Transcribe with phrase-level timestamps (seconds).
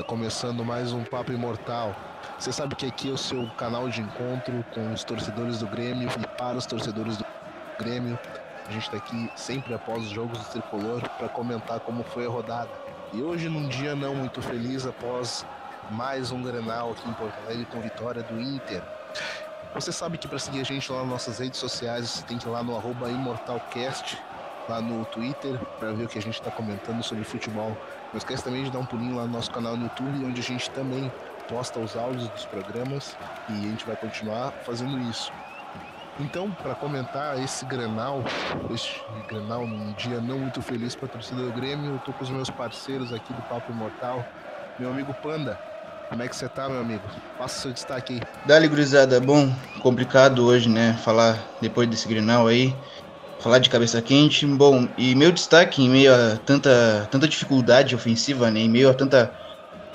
[0.00, 1.94] Tá começando mais um Papo Imortal.
[2.38, 6.08] Você sabe que aqui é o seu canal de encontro com os torcedores do Grêmio
[6.08, 7.26] e para os torcedores do
[7.78, 8.18] Grêmio.
[8.66, 12.30] A gente tá aqui sempre após os jogos do tricolor para comentar como foi a
[12.30, 12.70] rodada.
[13.12, 15.44] E hoje, num dia não muito feliz, após
[15.90, 18.82] mais um Grenal aqui em Porto Alegre com vitória do Inter.
[19.74, 22.48] Você sabe que para seguir a gente lá nas nossas redes sociais, você tem que
[22.48, 24.18] ir lá no ImortalCast
[24.70, 27.76] lá no Twitter para ver o que a gente está comentando sobre futebol.
[28.12, 30.44] Não esquece também de dar um pulinho lá no nosso canal no YouTube, onde a
[30.44, 31.10] gente também
[31.48, 33.16] posta os áudios dos programas
[33.48, 35.32] e a gente vai continuar fazendo isso.
[36.18, 38.22] Então, para comentar esse Grenal,
[38.74, 42.24] esse Grenal num dia não muito feliz para a torcida do Grêmio, eu tô com
[42.24, 44.24] os meus parceiros aqui do Papo Imortal,
[44.78, 45.58] meu amigo Panda.
[46.08, 47.02] Como é que você tá, meu amigo?
[47.38, 48.20] Passa seu destaque aí.
[48.44, 49.20] Dali, gurizada.
[49.20, 50.98] Bom, complicado hoje, né?
[51.04, 52.74] Falar depois desse Grenal aí
[53.40, 54.46] falar de cabeça quente.
[54.46, 58.60] Bom, e meu destaque em meio a tanta, tanta dificuldade ofensiva, né?
[58.60, 59.32] Em meio a tanta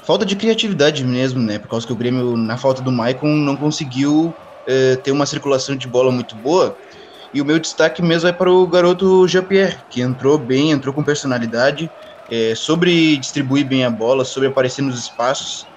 [0.06, 1.60] falta de criatividade mesmo, né?
[1.60, 5.76] Por causa que o Grêmio, na falta do Maicon, não conseguiu eh, ter uma circulação
[5.76, 6.78] de bola muito boa.
[7.34, 11.04] E o meu destaque mesmo é para o garoto Jean-Pierre, que entrou bem, entrou com
[11.04, 11.92] personalidade,
[12.30, 15.70] é, sobre distribuir bem a bola, sobre aparecer nos espaços.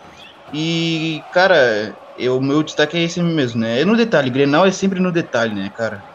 [0.52, 1.98] E, cara,
[2.30, 3.80] o meu destaque é esse mesmo, né?
[3.83, 6.08] É no detalhe, Grenal é sempre no detalhe, né, cara?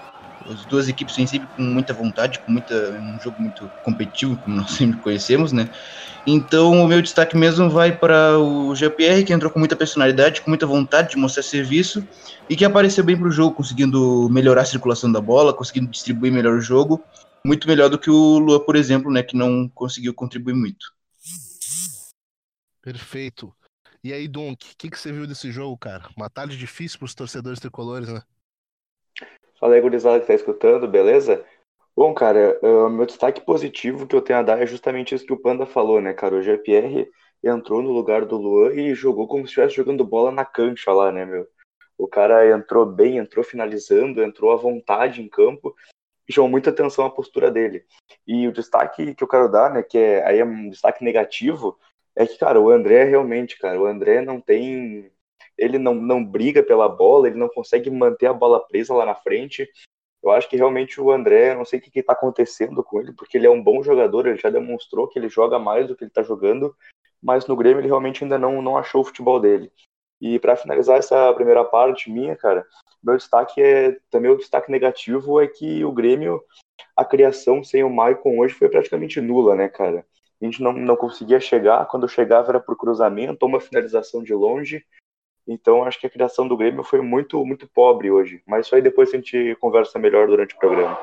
[0.49, 4.55] As duas equipes vêm sempre com muita vontade, com muita, um jogo muito competitivo, como
[4.57, 5.69] nós sempre conhecemos, né?
[6.25, 10.49] Então, o meu destaque mesmo vai para o GPR, que entrou com muita personalidade, com
[10.49, 12.07] muita vontade de mostrar serviço
[12.49, 16.31] e que apareceu bem para o jogo, conseguindo melhorar a circulação da bola, conseguindo distribuir
[16.31, 17.03] melhor o jogo,
[17.45, 20.93] muito melhor do que o Lua, por exemplo, né, que não conseguiu contribuir muito.
[22.81, 23.53] Perfeito.
[24.03, 26.09] E aí, Donk, o que, que você viu desse jogo, cara?
[26.17, 28.21] Uma tarde difícil para os torcedores tricolores, né?
[29.63, 31.45] Fala aí, gurizada que tá escutando, beleza?
[31.95, 35.31] Bom, cara, o meu destaque positivo que eu tenho a dar é justamente isso que
[35.31, 36.35] o Panda falou, né, cara?
[36.35, 37.09] O GPR
[37.41, 41.13] entrou no lugar do Luan e jogou como se estivesse jogando bola na cancha lá,
[41.13, 41.47] né, meu?
[41.97, 45.73] O cara entrou bem, entrou finalizando, entrou à vontade em campo
[46.29, 47.85] chamou muita atenção a postura dele.
[48.27, 51.79] E o destaque que eu quero dar, né, que é, aí é um destaque negativo,
[52.17, 55.09] é que, cara, o André realmente, cara, o André não tem
[55.57, 59.15] ele não, não briga pela bola, ele não consegue manter a bola presa lá na
[59.15, 59.69] frente.
[60.21, 63.37] Eu acho que realmente o André, não sei o que está acontecendo com ele, porque
[63.37, 66.11] ele é um bom jogador, ele já demonstrou que ele joga mais do que ele
[66.11, 66.73] está jogando,
[67.21, 69.71] mas no Grêmio ele realmente ainda não, não achou o futebol dele.
[70.21, 72.65] E para finalizar essa primeira parte minha, cara,
[73.03, 76.41] meu destaque é também o destaque negativo é que o Grêmio,
[76.95, 80.05] a criação sem o Maicon hoje foi praticamente nula, né, cara?
[80.41, 84.33] A gente não, não conseguia chegar, quando chegava era por cruzamento ou uma finalização de
[84.33, 84.85] longe,
[85.47, 88.41] então acho que a criação do Grêmio foi muito, muito pobre hoje.
[88.47, 90.97] Mas isso aí depois a gente conversa melhor durante o programa.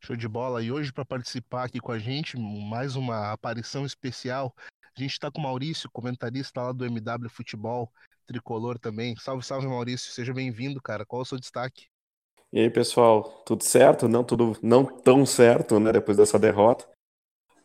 [0.00, 0.62] Show de bola.
[0.62, 4.52] E hoje, para participar aqui com a gente, mais uma aparição especial.
[4.96, 7.90] A gente está com o Maurício, comentarista lá do MW Futebol,
[8.26, 9.14] tricolor também.
[9.16, 10.12] Salve, salve, Maurício.
[10.12, 11.06] Seja bem-vindo, cara.
[11.06, 11.86] Qual é o seu destaque?
[12.52, 14.08] E aí, pessoal, tudo certo?
[14.08, 16.86] Não tudo não tão certo, né, depois dessa derrota.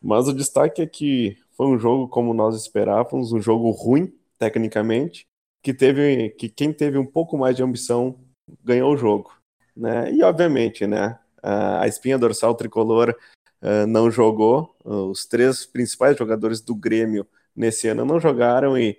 [0.00, 5.26] Mas o destaque é que foi um jogo como nós esperávamos, um jogo ruim tecnicamente,
[5.68, 8.18] que teve que quem teve um pouco mais de ambição
[8.64, 9.30] ganhou o jogo,
[9.76, 10.10] né?
[10.10, 13.14] E obviamente, né, a espinha dorsal tricolor
[13.60, 18.96] uh, não jogou, os três principais jogadores do Grêmio nesse ano não jogaram e,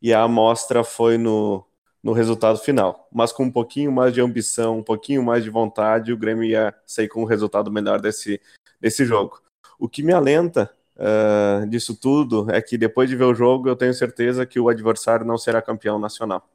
[0.00, 1.66] e a amostra foi no,
[2.00, 3.08] no resultado final.
[3.12, 6.72] Mas com um pouquinho mais de ambição, um pouquinho mais de vontade, o Grêmio ia
[6.86, 8.40] sair com um resultado melhor desse,
[8.80, 9.42] desse jogo.
[9.76, 13.76] O que me alenta uh, disso tudo é que depois de ver o jogo eu
[13.76, 16.48] tenho certeza que o adversário não será campeão nacional.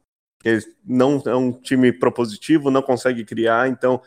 [0.44, 4.00] Ele não é um time propositivo, não consegue criar, então,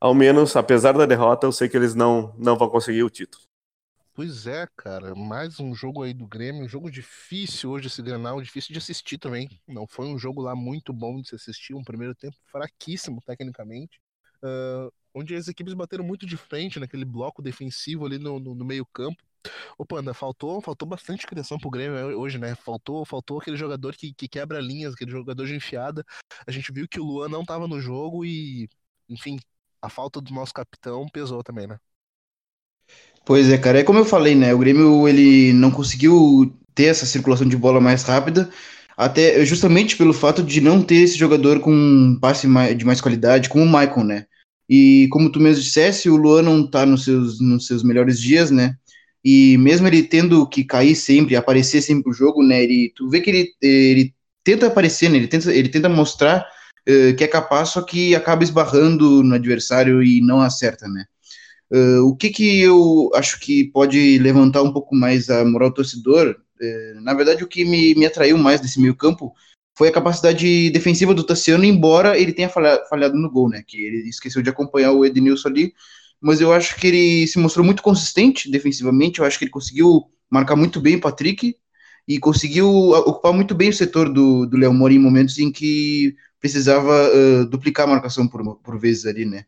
[0.00, 3.48] ao menos, apesar da derrota, eu sei que eles não, não vão conseguir o título.
[4.18, 8.42] Pois é, cara, mais um jogo aí do Grêmio, um jogo difícil hoje esse Grenal,
[8.42, 9.48] difícil de assistir também.
[9.64, 14.00] Não foi um jogo lá muito bom de se assistir, um primeiro tempo fraquíssimo tecnicamente,
[14.42, 18.64] uh, onde as equipes bateram muito de frente naquele bloco defensivo ali no, no, no
[18.64, 19.22] meio campo.
[19.76, 22.54] Ô, Panda, faltou, faltou bastante criação pro Grêmio hoje, né?
[22.54, 26.04] Faltou, faltou aquele jogador que, que quebra linhas, aquele jogador de enfiada.
[26.46, 28.68] A gente viu que o Luan não tava no jogo e,
[29.08, 29.38] enfim,
[29.80, 31.78] a falta do nosso capitão pesou também, né?
[33.24, 34.54] Pois é, cara, é como eu falei, né?
[34.54, 38.50] O Grêmio ele não conseguiu ter essa circulação de bola mais rápida,
[38.96, 43.48] até justamente pelo fato de não ter esse jogador com um passe de mais qualidade,
[43.48, 44.26] como o Michael, né?
[44.68, 48.50] E como tu mesmo dissesse, o Luan não tá nos seus, nos seus melhores dias,
[48.50, 48.76] né?
[49.24, 52.62] E mesmo ele tendo que cair sempre, aparecer sempre pro jogo, né?
[52.62, 55.16] Ele, tu vê que ele, ele tenta aparecer, né?
[55.16, 56.46] Ele tenta, ele tenta mostrar
[56.88, 61.04] uh, que é capaz, só que acaba esbarrando no adversário e não acerta, né?
[61.70, 65.74] Uh, o que que eu acho que pode levantar um pouco mais a moral do
[65.74, 66.36] torcedor?
[66.60, 69.34] Uh, na verdade, o que me, me atraiu mais desse meio campo
[69.76, 73.62] foi a capacidade defensiva do Tassiano, embora ele tenha falhado, falhado no gol, né?
[73.66, 75.74] Que ele esqueceu de acompanhar o Ednilson ali,
[76.20, 79.20] mas eu acho que ele se mostrou muito consistente defensivamente.
[79.20, 81.56] Eu acho que ele conseguiu marcar muito bem o Patrick
[82.06, 86.16] e conseguiu ocupar muito bem o setor do, do Léo Mori em momentos em que
[86.40, 89.44] precisava uh, duplicar a marcação por, por vezes ali, né?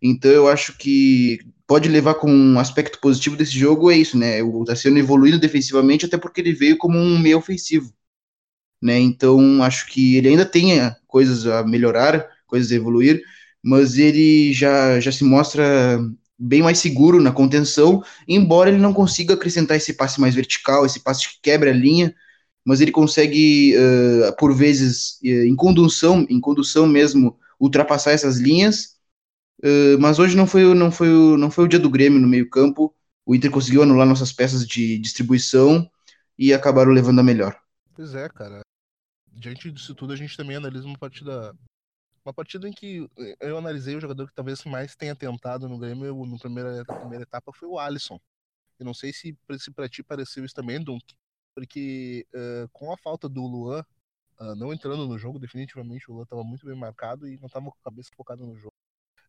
[0.00, 4.42] Então eu acho que pode levar como um aspecto positivo desse jogo é isso, né?
[4.42, 7.92] O Tassiano evoluindo defensivamente, até porque ele veio como um meio ofensivo,
[8.82, 8.98] né?
[8.98, 10.72] Então acho que ele ainda tem
[11.06, 13.22] coisas a melhorar, coisas a evoluir,
[13.64, 15.98] mas ele já, já se mostra
[16.38, 21.00] bem mais seguro na contenção, embora ele não consiga acrescentar esse passe mais vertical, esse
[21.00, 22.14] passe que quebra a linha,
[22.62, 28.96] mas ele consegue, uh, por vezes, uh, em condução, em condução mesmo, ultrapassar essas linhas.
[29.60, 32.50] Uh, mas hoje não foi, não, foi, não foi o dia do Grêmio no meio
[32.50, 32.94] campo.
[33.24, 35.90] O Inter conseguiu anular nossas peças de distribuição
[36.38, 37.58] e acabaram levando a melhor.
[37.94, 38.60] Pois é, cara.
[39.32, 41.54] Diante disso tudo, a gente também analisa uma partida
[42.24, 45.78] uma partida em que eh, eu analisei o jogador que talvez mais tenha tentado no
[45.78, 48.18] Grêmio no primeira, na primeira etapa foi o Alisson.
[48.78, 51.04] Eu não sei se, se para ti pareceu isso também, Dunk,
[51.54, 53.84] porque uh, com a falta do Luan
[54.40, 57.66] uh, não entrando no jogo, definitivamente o Luan estava muito bem marcado e não estava
[57.66, 58.74] com a cabeça focada no jogo.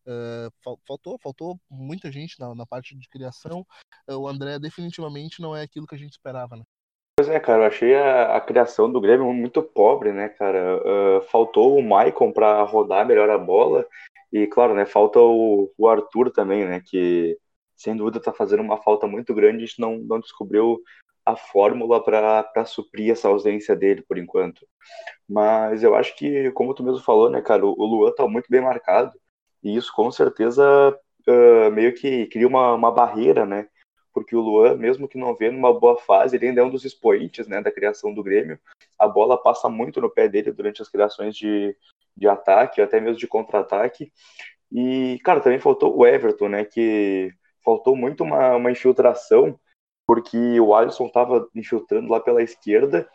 [0.06, 3.66] Uh, faltou, faltou muita gente na, na parte de criação.
[4.08, 6.64] o André definitivamente não é aquilo que a gente esperava, né?
[7.18, 10.76] Pois é, cara, eu achei a, a criação do Grêmio muito pobre, né, cara?
[10.76, 13.86] Uh, faltou o Maicon para rodar melhor a bola.
[14.30, 17.38] E, claro, né, falta o, o Arthur também, né, que
[17.74, 19.64] sem dúvida está fazendo uma falta muito grande.
[19.64, 20.78] A gente não, não descobriu
[21.24, 24.66] a fórmula para suprir essa ausência dele por enquanto.
[25.28, 28.60] Mas eu acho que, como tu mesmo falou, né, cara, o Luan tá muito bem
[28.60, 29.12] marcado.
[29.62, 30.94] E isso com certeza
[31.26, 33.68] uh, meio que cria uma, uma barreira, né?
[34.16, 36.86] Porque o Luan, mesmo que não vendo uma boa fase, ele ainda é um dos
[36.86, 38.58] expoentes né, da criação do Grêmio.
[38.98, 41.76] A bola passa muito no pé dele durante as criações de,
[42.16, 44.10] de ataque, até mesmo de contra-ataque.
[44.72, 47.30] E, cara, também faltou o Everton, né, que
[47.62, 49.60] faltou muito uma, uma infiltração,
[50.06, 53.06] porque o Alisson estava infiltrando lá pela esquerda,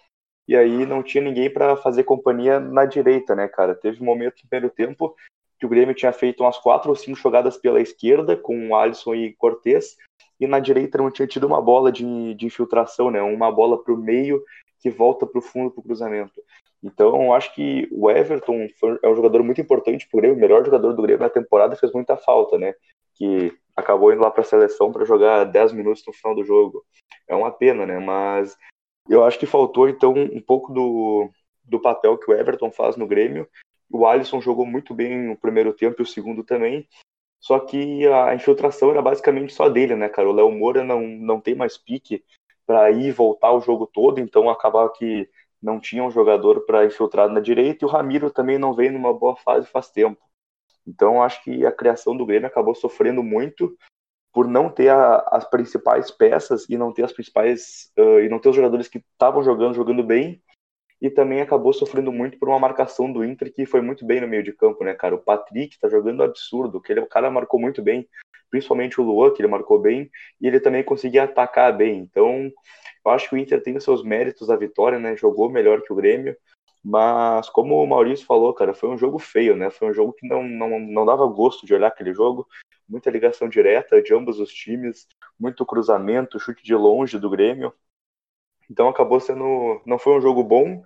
[0.47, 3.73] e aí não tinha ninguém para fazer companhia na direita, né, cara?
[3.73, 5.15] Teve um momento no primeiro tempo
[5.57, 9.15] que o Grêmio tinha feito umas quatro ou cinco jogadas pela esquerda, com o Alisson
[9.15, 9.97] e Cortez,
[10.41, 13.21] e na direita não tinha tido uma bola de, de infiltração, né?
[13.21, 14.43] Uma bola para o meio
[14.79, 16.41] que volta para o fundo para o cruzamento.
[16.83, 20.37] Então, eu acho que o Everton foi, é um jogador muito importante para o Grêmio,
[20.37, 22.73] o melhor jogador do Grêmio na temporada, fez muita falta, né?
[23.13, 26.83] Que acabou indo lá para a seleção para jogar 10 minutos no final do jogo.
[27.27, 27.99] É uma pena, né?
[27.99, 28.57] Mas
[29.07, 31.29] eu acho que faltou, então, um pouco do,
[31.63, 33.47] do papel que o Everton faz no Grêmio.
[33.91, 36.87] O Alisson jogou muito bem no primeiro tempo e o segundo também.
[37.41, 40.29] Só que a infiltração era basicamente só dele, né, cara?
[40.29, 42.23] O Léo Moura não, não tem mais pique
[42.67, 45.27] para ir e voltar o jogo todo, então acabava que
[45.61, 49.11] não tinha um jogador para infiltrar na direita e o Ramiro também não veio numa
[49.11, 50.21] boa fase faz tempo.
[50.85, 53.75] Então acho que a criação do Grêmio acabou sofrendo muito
[54.31, 58.39] por não ter a, as principais peças e não ter as principais uh, e não
[58.39, 60.41] ter os jogadores que estavam jogando jogando bem
[61.01, 64.27] e também acabou sofrendo muito por uma marcação do Inter que foi muito bem no
[64.27, 65.15] meio de campo, né, cara?
[65.15, 68.07] O Patrick tá jogando absurdo, que ele, o cara marcou muito bem,
[68.51, 71.99] principalmente o Luan, que ele marcou bem, e ele também conseguia atacar bem.
[71.99, 72.51] Então,
[73.03, 75.17] eu acho que o Inter tem os seus méritos da vitória, né?
[75.17, 76.37] Jogou melhor que o Grêmio,
[76.83, 79.71] mas como o Maurício falou, cara, foi um jogo feio, né?
[79.71, 82.47] Foi um jogo que não, não, não dava gosto de olhar aquele jogo.
[82.87, 85.07] Muita ligação direta de ambos os times,
[85.39, 87.73] muito cruzamento, chute de longe do Grêmio.
[88.71, 89.81] Então acabou sendo.
[89.85, 90.81] Não foi um jogo bom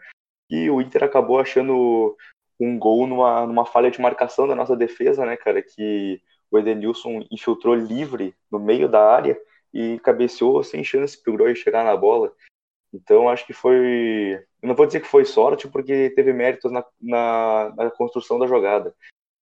[0.49, 2.17] e o Inter acabou achando
[2.59, 5.61] um gol numa, numa falha de marcação da nossa defesa, né, cara?
[5.61, 9.39] Que o Edenilson infiltrou livre no meio da área
[9.71, 12.33] e cabeceou sem chance pro Groy chegar na bola.
[12.91, 14.43] Então acho que foi.
[14.63, 18.47] Eu não vou dizer que foi sorte, porque teve méritos na, na, na construção da
[18.47, 18.95] jogada.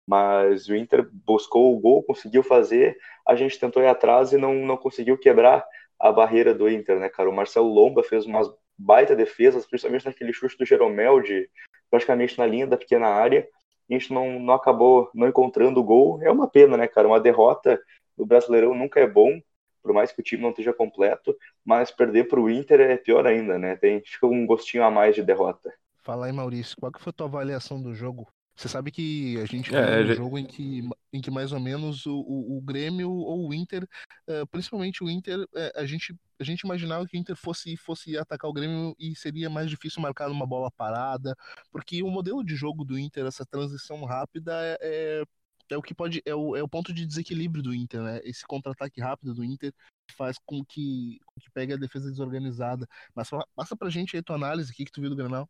[0.06, 4.54] Mas o Inter buscou o gol, conseguiu fazer, a gente tentou ir atrás e não,
[4.54, 5.66] não conseguiu quebrar
[6.00, 7.30] a barreira do Inter, né, cara?
[7.30, 11.50] O Marcelo Lomba fez umas baita defesas, principalmente naquele chute do Jeromel, de
[11.90, 13.48] praticamente na linha da pequena área.
[13.90, 16.22] a gente não, não acabou não encontrando o gol.
[16.22, 17.08] É uma pena, né, cara?
[17.08, 17.80] Uma derrota
[18.18, 19.40] do Brasileirão nunca é bom,
[19.82, 23.28] por mais que o time não esteja completo, mas perder para o Inter é pior
[23.28, 23.76] ainda, né?
[23.76, 25.74] Tem, fica um gostinho a mais de derrota.
[26.02, 28.28] Fala aí, Maurício, qual que foi a tua avaliação do jogo?
[28.56, 30.14] Você sabe que a gente é, um já...
[30.14, 33.84] jogo em que, em que mais ou menos o, o, o Grêmio ou o Inter,
[34.28, 38.18] uh, principalmente o Inter, uh, a, gente, a gente imaginava que o Inter fosse, fosse
[38.18, 41.36] atacar o Grêmio e seria mais difícil marcar uma bola parada,
[41.72, 45.24] porque o modelo de jogo do Inter, essa transição rápida, é, é
[45.70, 46.22] é o que pode.
[46.26, 48.20] É o, é o ponto de desequilíbrio do Inter, né?
[48.24, 49.74] Esse contra-ataque rápido do Inter
[50.16, 52.88] faz com que, com que pegue a defesa desorganizada.
[53.16, 55.50] Mas passa pra gente aí tua análise, o que, que tu viu do Granal?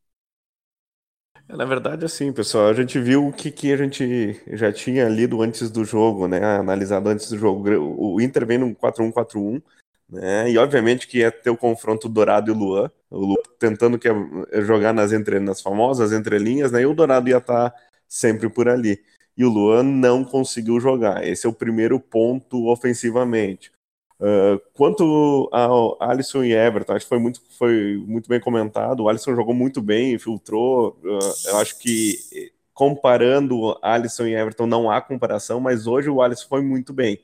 [1.47, 5.07] É, na verdade, assim, pessoal, a gente viu o que, que a gente já tinha
[5.09, 6.43] lido antes do jogo, né?
[6.57, 7.69] Analisado antes do jogo.
[7.97, 9.61] O Inter vem num 4-1-4-1,
[10.09, 10.49] né?
[10.51, 12.89] E obviamente que ia ter o confronto Dourado e Luan.
[13.09, 16.81] O Luan tentando que é jogar nas, entre, nas famosas entrelinhas, né?
[16.81, 19.01] E o Dourado ia estar tá sempre por ali.
[19.35, 21.25] E o Luan não conseguiu jogar.
[21.27, 23.71] Esse é o primeiro ponto ofensivamente.
[24.19, 29.01] Uh, quanto ao Alisson e Everton, acho que foi muito, foi muito bem comentado.
[29.01, 30.97] O Alisson jogou muito bem, infiltrou.
[31.03, 36.47] Uh, eu acho que comparando Alisson e Everton não há comparação, mas hoje o Alisson
[36.47, 37.19] foi muito bem.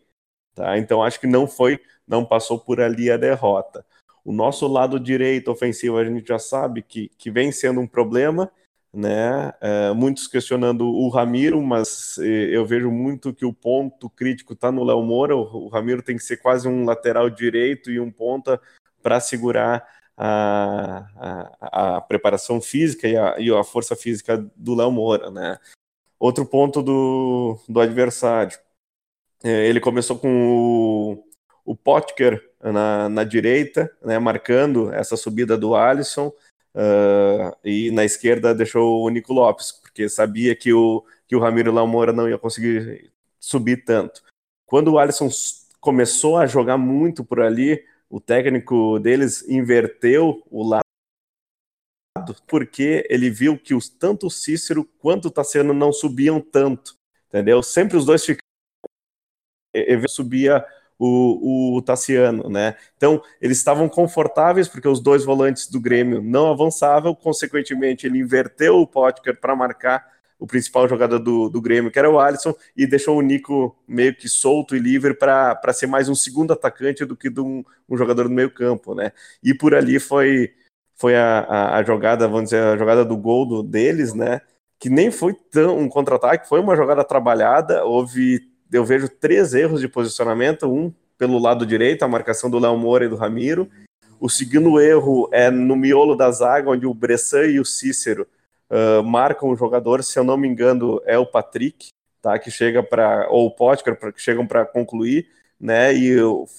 [0.53, 0.77] Tá?
[0.77, 3.85] Então acho que não foi, não passou por ali a derrota.
[4.23, 8.51] O nosso lado direito ofensivo a gente já sabe que, que vem sendo um problema
[8.93, 9.53] né?
[9.61, 14.83] É, muitos questionando o Ramiro, mas eu vejo muito que o ponto crítico está no
[14.83, 15.35] Léo Moura.
[15.35, 18.59] O, o, Ramiro tem que ser quase um lateral direito e um ponta
[19.01, 21.05] para segurar a,
[21.61, 25.57] a, a, preparação física e a, e a força física do Léo Moura, né?
[26.19, 28.57] Outro ponto do, do adversário.
[29.43, 31.13] É, ele começou com
[31.63, 36.31] o, o Potker na, na direita, né, marcando essa subida do Alisson.
[36.73, 41.71] Uh, e na esquerda deixou o Nico Lopes, porque sabia que o, que o Ramiro
[41.71, 44.23] Lamoura não ia conseguir subir tanto.
[44.65, 45.29] Quando o Alisson
[45.79, 50.83] começou a jogar muito por ali, o técnico deles inverteu o lado,
[52.47, 56.95] porque ele viu que os, tanto o Cícero quanto o Tassiano não subiam tanto,
[57.27, 57.63] entendeu?
[57.63, 58.39] Sempre os dois ficavam.
[60.07, 60.65] Subia
[60.99, 62.75] o, o Tassiano, né?
[62.97, 68.77] Então, eles estavam confortáveis porque os dois volantes do Grêmio não avançavam, consequentemente, ele inverteu
[68.77, 70.05] o Potker para marcar
[70.37, 74.15] o principal jogador do, do Grêmio, que era o Alisson, e deixou o Nico meio
[74.15, 77.97] que solto e livre para ser mais um segundo atacante do que de um, um
[77.97, 79.11] jogador do meio campo, né?
[79.43, 80.53] E por ali foi,
[80.95, 84.39] foi a, a, a, jogada, vamos dizer, a jogada do gol do, deles, né?
[84.79, 89.81] Que nem foi tão um contra-ataque, foi uma jogada trabalhada, houve eu vejo três erros
[89.81, 93.69] de posicionamento, um pelo lado direito, a marcação do Léo Moura e do Ramiro.
[94.19, 98.27] O segundo erro é no miolo da zaga, onde o Bressan e o Cícero
[98.69, 101.87] uh, marcam o jogador, se eu não me engano, é o Patrick,
[102.21, 102.37] tá?
[102.37, 105.27] Que chega para ou o Potker, que chegam para concluir,
[105.59, 105.93] né?
[105.93, 106.17] E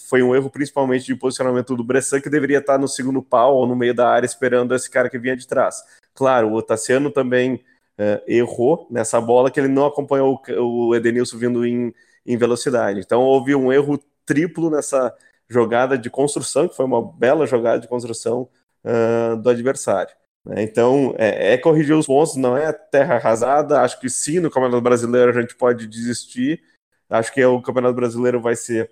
[0.08, 3.66] foi um erro principalmente de posicionamento do Bressan, que deveria estar no segundo pau ou
[3.66, 5.82] no meio da área esperando esse cara que vinha de trás.
[6.14, 7.62] Claro, o Tassiano também
[8.00, 13.00] uh, errou nessa bola, que ele não acompanhou o, o Edenilson vindo em, em velocidade.
[13.00, 15.14] Então houve um erro triplo nessa
[15.48, 18.48] jogada de construção, que foi uma bela jogada de construção
[18.84, 20.14] uh, do adversário.
[20.44, 20.62] Né?
[20.62, 23.80] Então, é, é, corrigir os pontos, não é terra arrasada.
[23.80, 26.62] Acho que sim, no Campeonato Brasileiro a gente pode desistir.
[27.08, 28.90] Acho que o Campeonato Brasileiro vai ser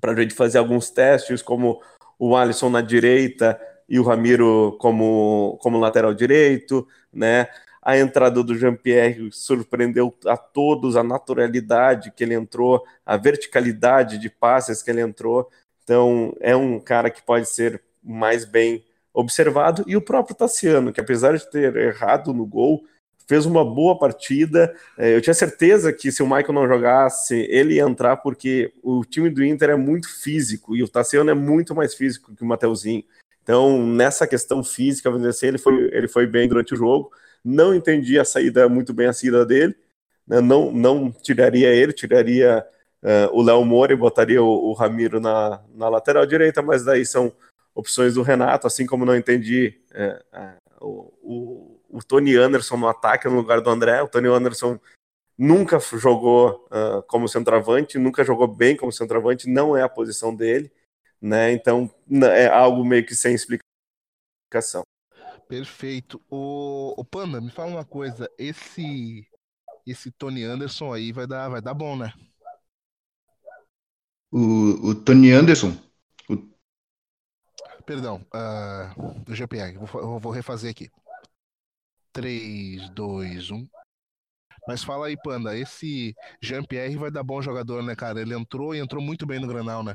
[0.00, 1.80] para a gente fazer alguns testes, como
[2.18, 7.48] o Alisson na direita e o Ramiro como, como lateral direito, né?
[7.84, 14.30] A entrada do Jean-Pierre surpreendeu a todos, a naturalidade que ele entrou, a verticalidade de
[14.30, 15.50] passes que ele entrou.
[15.82, 19.84] Então, é um cara que pode ser mais bem observado.
[19.86, 22.84] E o próprio Tassiano, que apesar de ter errado no gol,
[23.26, 24.74] fez uma boa partida.
[24.96, 29.04] É, eu tinha certeza que se o Michael não jogasse, ele ia entrar, porque o
[29.04, 32.46] time do Inter é muito físico e o Tassiano é muito mais físico que o
[32.46, 33.04] Mateuzinho.
[33.42, 37.12] Então, nessa questão física, assim, ele foi, ele foi bem durante o jogo.
[37.44, 39.76] Não entendi a saída muito bem a saída dele.
[40.26, 40.40] Né?
[40.40, 42.66] Não, não tiraria ele, tiraria
[43.02, 47.04] uh, o Léo Moura e botaria o, o, Ramiro na, na lateral direita, mas daí
[47.04, 47.32] são
[47.74, 53.28] opções do Renato, assim como não entendi uh, uh, o, o, Tony Anderson no ataque
[53.28, 54.00] no lugar do André.
[54.02, 54.78] O Tony Anderson
[55.36, 56.68] nunca jogou
[57.08, 60.70] como centroavante, nunca jogou bem como centroavante, não é a posição dele,
[61.20, 61.50] né?
[61.50, 61.90] Então
[62.32, 64.84] é algo meio que sem explicação.
[65.48, 66.20] Perfeito.
[66.30, 68.30] O, o Panda, me fala uma coisa.
[68.38, 69.26] Esse
[69.86, 72.12] esse Tony Anderson aí vai dar, vai dar bom, né?
[74.30, 75.76] O, o Tony Anderson?
[76.28, 76.36] O...
[77.84, 79.76] Perdão, uh, do GPR.
[79.78, 80.90] Vou, vou refazer aqui.
[82.12, 83.68] 3, 2, 1.
[84.66, 88.22] Mas fala aí, Panda, esse Jean-Pierre vai dar bom jogador, né, cara?
[88.22, 89.94] Ele entrou e entrou muito bem no Granal, né?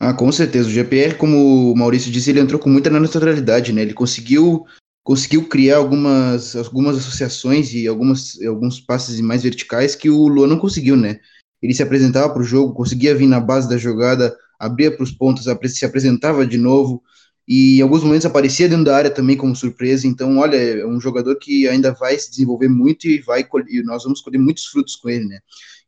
[0.00, 0.68] Ah, com certeza.
[0.68, 3.82] O GPR, como o Maurício disse, ele entrou com muita naturalidade, né?
[3.82, 4.64] Ele conseguiu
[5.02, 10.58] conseguiu criar algumas, algumas associações e algumas, alguns passes mais verticais que o Luan não
[10.58, 11.18] conseguiu, né?
[11.62, 15.10] Ele se apresentava para o jogo, conseguia vir na base da jogada, abria para os
[15.10, 17.02] pontos, se apresentava de novo.
[17.48, 20.06] E em alguns momentos aparecia dentro da área também como surpresa.
[20.06, 24.04] Então, olha, é um jogador que ainda vai se desenvolver muito e vai e nós
[24.04, 25.38] vamos colher muitos frutos com ele, né?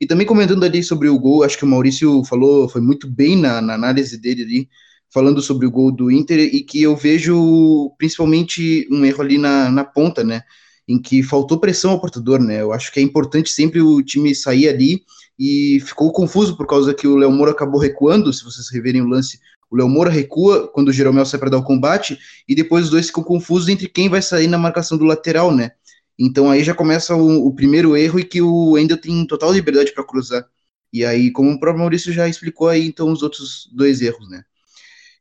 [0.01, 3.37] E também comentando ali sobre o gol, acho que o Maurício falou, foi muito bem
[3.37, 4.69] na, na análise dele ali,
[5.13, 9.71] falando sobre o gol do Inter e que eu vejo principalmente um erro ali na,
[9.71, 10.43] na ponta, né?
[10.89, 12.63] Em que faltou pressão ao portador, né?
[12.63, 15.03] Eu acho que é importante sempre o time sair ali
[15.39, 19.07] e ficou confuso por causa que o Léo Moura acabou recuando, se vocês reverem o
[19.07, 19.39] lance,
[19.71, 22.91] o Léo Moura recua quando o Jeromel sai para dar o combate, e depois os
[22.91, 25.73] dois ficam confusos entre quem vai sair na marcação do lateral, né?
[26.19, 29.93] Então aí já começa o, o primeiro erro e que o Ender tem total liberdade
[29.93, 30.47] para cruzar.
[30.93, 34.43] E aí, como o próprio Maurício já explicou aí, então os outros dois erros, né?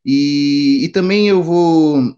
[0.03, 2.15] E, e também eu vou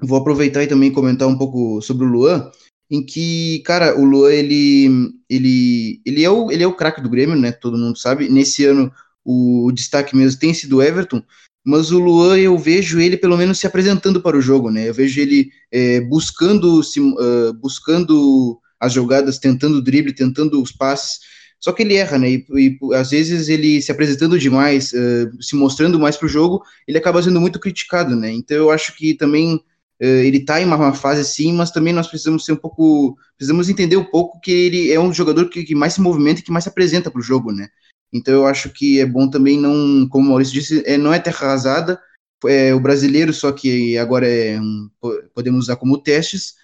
[0.00, 2.50] vou aproveitar e também comentar um pouco sobre o Luan,
[2.90, 7.10] em que, cara, o Luan ele ele ele é o ele é o craque do
[7.10, 7.52] Grêmio, né?
[7.52, 8.28] Todo mundo sabe.
[8.28, 8.92] Nesse ano
[9.28, 11.22] o destaque mesmo tem sido o Everton,
[11.64, 14.88] mas o Luan eu vejo ele pelo menos se apresentando para o jogo, né?
[14.88, 20.72] Eu vejo ele é, buscando, se, uh, buscando as jogadas, tentando o drible, tentando os
[20.72, 21.18] passes.
[21.60, 22.30] Só que ele erra, né?
[22.30, 26.62] E, e às vezes ele se apresentando demais, uh, se mostrando mais para o jogo,
[26.86, 28.32] ele acaba sendo muito criticado, né?
[28.32, 29.62] Então eu acho que também uh,
[30.04, 33.98] ele está em uma, fase sim, mas também nós precisamos ser um pouco, precisamos entender
[33.98, 36.64] um pouco que ele é um jogador que, que mais se movimenta e que mais
[36.64, 37.68] se apresenta para o jogo, né?
[38.12, 41.18] Então eu acho que é bom também não, como o Maurício disse, é, não é
[41.18, 42.00] terra arrasada,
[42.46, 44.90] é o brasileiro, só que agora é um,
[45.34, 46.54] podemos usar como testes,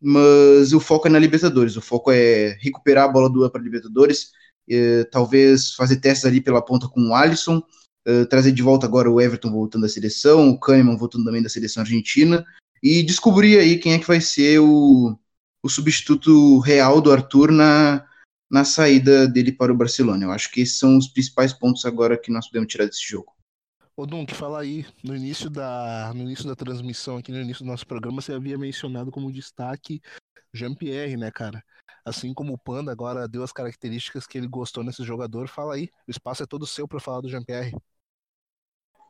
[0.00, 4.32] mas o foco é na Libertadores, o foco é recuperar a bola do para Libertadores,
[4.68, 7.62] é, talvez fazer testes ali pela ponta com o Alisson,
[8.04, 11.48] é, trazer de volta agora o Everton voltando da seleção, o Kahneman voltando também da
[11.48, 12.44] seleção argentina,
[12.82, 15.16] e descobrir aí quem é que vai ser o,
[15.62, 18.04] o substituto real do Arthur na,
[18.52, 20.26] na saída dele para o Barcelona.
[20.26, 23.32] Eu acho que esses são os principais pontos agora que nós podemos tirar desse jogo.
[23.96, 27.70] Ô Dunk, fala aí, no início da, no início da transmissão, aqui no início do
[27.70, 30.02] nosso programa, você havia mencionado como destaque
[30.52, 31.64] Jean-Pierre, né, cara?
[32.04, 35.88] Assim como o Panda agora deu as características que ele gostou nesse jogador, fala aí,
[36.06, 37.74] o espaço é todo seu para falar do Jean-Pierre.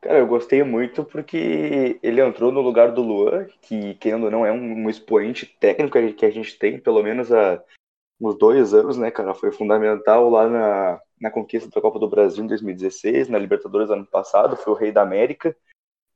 [0.01, 4.45] Cara, eu gostei muito porque ele entrou no lugar do Luan, que, querendo ou não,
[4.45, 7.61] é um, um expoente técnico que a gente tem, pelo menos a,
[8.23, 9.33] uns dois anos, né, cara?
[9.33, 14.05] Foi fundamental lá na, na conquista da Copa do Brasil em 2016, na Libertadores ano
[14.05, 15.55] passado, foi o Rei da América.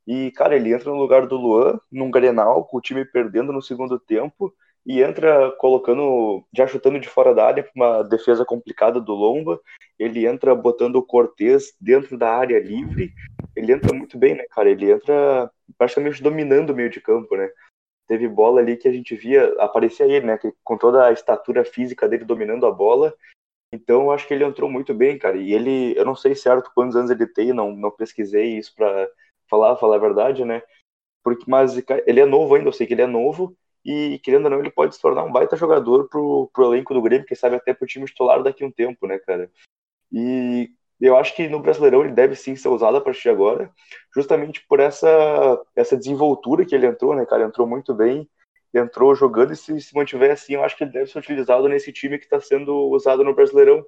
[0.06, 3.60] E, cara, ele entra no lugar do Luan, num Grenal, com o time perdendo no
[3.60, 4.54] segundo tempo,
[4.86, 9.60] e entra colocando, já chutando de fora da área uma defesa complicada do Lomba.
[9.98, 13.12] Ele entra botando o Cortez dentro da área livre.
[13.54, 14.70] Ele entra muito bem, né, cara?
[14.70, 17.50] Ele entra praticamente dominando o meio de campo, né?
[18.08, 22.08] Teve bola ali que a gente via, aparecia ele, né, com toda a estatura física
[22.08, 23.14] dele dominando a bola.
[23.70, 25.36] Então, eu acho que ele entrou muito bem, cara.
[25.36, 29.08] E ele, eu não sei certo quantos anos ele tem, não, não pesquisei isso para
[29.48, 30.62] falar, falar a verdade, né?
[31.22, 33.54] Porque, mas ele é novo ainda, eu sei que ele é novo.
[33.84, 37.02] E, querendo ou não, ele pode se tornar um baita jogador pro, pro elenco do
[37.02, 39.50] Grêmio, quem sabe até pro time titular daqui a um tempo, né, cara?
[40.10, 43.70] E eu acho que no Brasileirão ele deve sim ser usado a partir de agora,
[44.14, 47.44] justamente por essa, essa desenvoltura que ele entrou, né, cara?
[47.44, 48.28] Entrou muito bem,
[48.74, 51.92] entrou jogando e se, se mantiver assim, eu acho que ele deve ser utilizado nesse
[51.92, 53.84] time que está sendo usado no Brasileirão,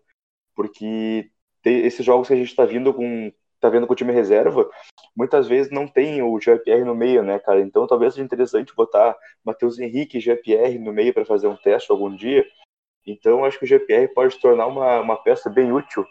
[0.54, 1.30] porque
[1.64, 4.70] esses jogos que a gente está vindo com tá vendo com o time reserva,
[5.14, 7.60] muitas vezes não tem o GPR no meio, né, cara?
[7.60, 11.92] Então talvez seja interessante botar Matheus Henrique e GPR no meio para fazer um teste
[11.92, 12.42] algum dia.
[13.06, 16.06] Então acho que o GPR pode se tornar uma, uma peça bem útil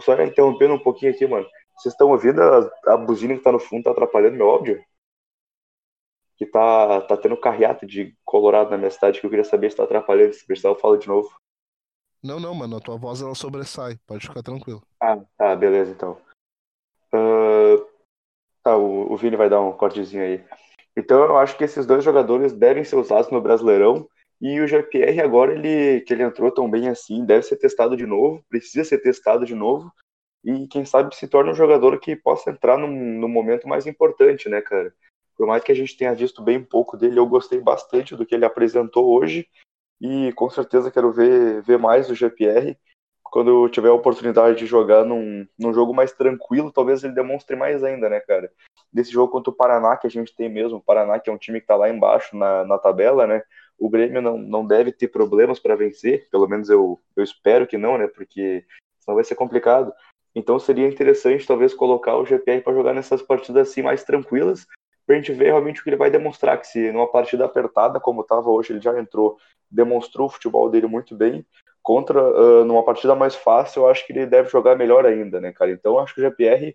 [0.00, 1.46] só interrompendo um pouquinho aqui, mano.
[1.76, 4.84] Vocês estão ouvindo a, a buzina que tá no fundo, tá atrapalhando meu áudio?
[6.36, 9.76] Que tá, tá tendo carreata de colorado na minha cidade que eu queria saber se
[9.76, 10.32] tá atrapalhando.
[10.32, 11.30] Se precisar, eu falo de novo.
[12.22, 12.76] Não, não, mano.
[12.76, 13.98] A tua voz ela sobressai.
[14.06, 14.82] Pode ficar tranquilo.
[15.00, 16.20] Ah, tá, beleza então.
[17.12, 17.86] Uh,
[18.62, 20.44] tá, o, o Vini vai dar um cortezinho aí.
[20.96, 24.08] Então eu acho que esses dois jogadores devem ser usados no Brasileirão
[24.40, 28.06] e o GPR agora, ele, que ele entrou tão bem assim, deve ser testado de
[28.06, 29.90] novo, precisa ser testado de novo,
[30.44, 34.48] e quem sabe se torna um jogador que possa entrar no, no momento mais importante,
[34.48, 34.92] né, cara?
[35.36, 38.34] Por mais que a gente tenha visto bem pouco dele, eu gostei bastante do que
[38.34, 39.48] ele apresentou hoje,
[40.00, 42.76] e com certeza quero ver, ver mais do GPR.
[43.22, 47.56] Quando eu tiver a oportunidade de jogar num, num jogo mais tranquilo, talvez ele demonstre
[47.56, 48.50] mais ainda, né, cara?
[48.92, 51.38] Nesse jogo contra o Paraná, que a gente tem mesmo, o Paraná que é um
[51.38, 53.42] time que tá lá embaixo na, na tabela, né?
[53.78, 57.76] O Grêmio não, não deve ter problemas para vencer, pelo menos eu, eu espero que
[57.76, 58.06] não, né?
[58.06, 58.64] Porque
[59.00, 59.92] senão vai ser complicado.
[60.34, 64.66] Então seria interessante talvez colocar o GPR para jogar nessas partidas assim mais tranquilas,
[65.06, 66.60] para a gente ver realmente o que ele vai demonstrar.
[66.60, 69.36] Que se numa partida apertada, como estava hoje, ele já entrou,
[69.70, 71.44] demonstrou o futebol dele muito bem.
[71.82, 75.52] Contra uh, numa partida mais fácil, eu acho que ele deve jogar melhor ainda, né,
[75.52, 75.70] cara?
[75.70, 76.74] Então acho que o GPR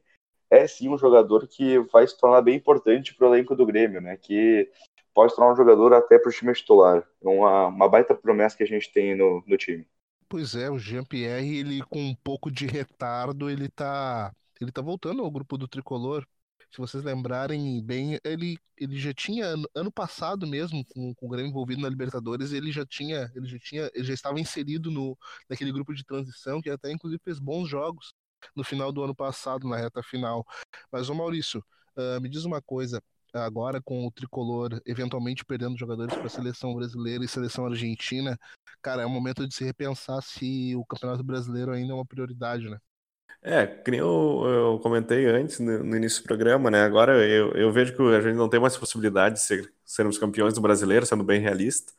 [0.51, 3.99] é sim um jogador que vai se tornar bem importante para o elenco do Grêmio,
[3.99, 4.17] né?
[4.17, 4.69] Que
[5.13, 7.07] pode tornar um jogador até para o time titular.
[7.21, 9.87] Uma, uma baita promessa que a gente tem no, no time.
[10.27, 15.23] Pois é, o Jean-Pierre, ele com um pouco de retardo, ele tá, ele tá voltando
[15.23, 16.25] ao grupo do Tricolor.
[16.71, 21.49] Se vocês lembrarem bem, ele, ele já tinha ano passado mesmo com, com o Grêmio
[21.49, 25.17] envolvido na Libertadores, ele já tinha, ele já tinha, ele já estava inserido no
[25.49, 28.13] naquele grupo de transição que até inclusive fez bons jogos
[28.55, 30.45] no final do ano passado na reta final.
[30.91, 31.63] Mas ô Maurício,
[31.97, 33.01] uh, me diz uma coisa,
[33.33, 38.37] agora com o tricolor eventualmente perdendo jogadores para a seleção brasileira e seleção argentina,
[38.81, 42.69] cara, é o momento de se repensar se o Campeonato Brasileiro ainda é uma prioridade,
[42.69, 42.77] né?
[43.41, 46.83] É, que nem eu, eu comentei antes no, no, início do programa, né?
[46.83, 50.53] Agora eu, eu vejo que a gente não tem mais possibilidade de ser, sermos campeões
[50.53, 51.93] do brasileiro, sendo bem realista.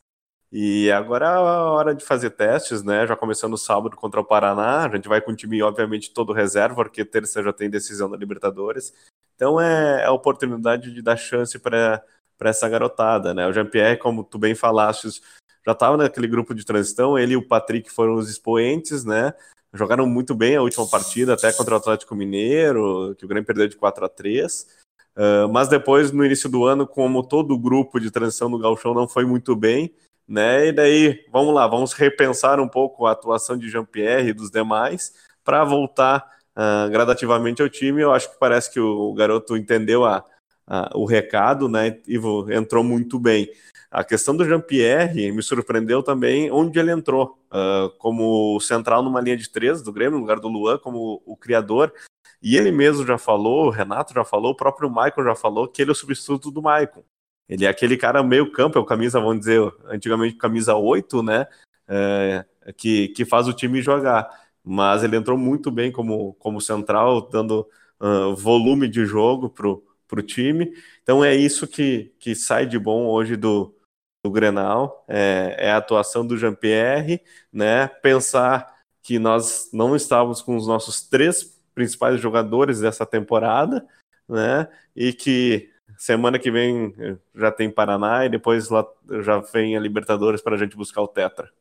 [0.51, 3.07] E agora é a hora de fazer testes, né?
[3.07, 4.85] Já começando sábado contra o Paraná.
[4.85, 8.17] A gente vai com o time, obviamente, todo reserva, porque terça já tem decisão da
[8.17, 8.93] Libertadores.
[9.41, 12.03] Então é, é a oportunidade de dar chance para
[12.41, 13.47] essa garotada, né?
[13.47, 15.19] O Jean-Pierre, como tu bem falaste,
[15.65, 19.33] já estava naquele grupo de transição, ele e o Patrick foram os expoentes, né?
[19.73, 23.67] Jogaram muito bem a última partida, até contra o Atlético Mineiro, que o Grêmio perdeu
[23.67, 24.67] de 4 a 3
[25.15, 28.93] uh, mas depois, no início do ano, como todo o grupo de transição do Galchão
[28.93, 29.91] não foi muito bem,
[30.27, 30.67] né?
[30.67, 35.15] E daí, vamos lá, vamos repensar um pouco a atuação de Jean-Pierre e dos demais
[35.43, 38.01] para voltar uh, gradativamente ao time.
[38.01, 40.23] Eu acho que parece que o garoto entendeu a,
[40.67, 41.99] a, o recado, né?
[42.07, 42.19] E
[42.53, 43.49] entrou muito bem.
[43.89, 49.35] A questão do Jean-Pierre me surpreendeu também onde ele entrou, uh, como central numa linha
[49.35, 51.93] de três do Grêmio, no lugar do Luan, como o criador.
[52.41, 55.81] E ele mesmo já falou, o Renato já falou, o próprio Michael já falou que
[55.81, 57.05] ele é o substituto do Michael.
[57.47, 61.47] Ele é aquele cara meio campo, é o camisa, vamos dizer, antigamente camisa 8, né?
[61.85, 62.45] É,
[62.77, 64.29] que, que faz o time jogar.
[64.63, 67.67] Mas ele entrou muito bem como, como central, dando
[67.99, 70.73] uh, volume de jogo pro, pro time.
[71.01, 73.75] Então é isso que, que sai de bom hoje do,
[74.23, 77.21] do Grenal, é, é a atuação do Jean-Pierre,
[77.51, 77.87] né?
[77.87, 83.85] Pensar que nós não estávamos com os nossos três principais jogadores dessa temporada,
[84.29, 84.67] né?
[84.95, 86.93] E que semana que vem
[87.35, 88.85] já tem Paraná e depois lá
[89.21, 91.51] já vem a Libertadores para a gente buscar o Tetra.